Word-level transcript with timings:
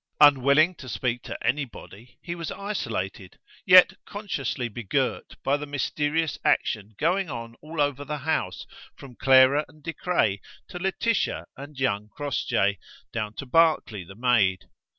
Unwilling 0.19 0.73
to 0.73 0.89
speak 0.89 1.21
to 1.21 1.37
anybody, 1.45 2.17
he 2.23 2.33
was 2.33 2.49
isolated, 2.49 3.37
yet 3.67 3.93
consciously 4.03 4.67
begirt 4.67 5.35
by 5.43 5.55
the 5.55 5.67
mysterious 5.67 6.39
action 6.43 6.95
going 6.97 7.29
on 7.29 7.53
all 7.61 7.79
over 7.79 8.03
the 8.03 8.17
house, 8.17 8.65
from 8.95 9.15
Clara 9.15 9.63
and 9.67 9.83
De 9.83 9.93
Craye 9.93 10.41
to 10.69 10.79
Laetitia 10.79 11.45
and 11.55 11.77
young 11.77 12.09
Crossjay, 12.17 12.79
down 13.13 13.35
to 13.35 13.45
Barclay 13.45 14.03
the 14.03 14.15
maid. 14.15 14.65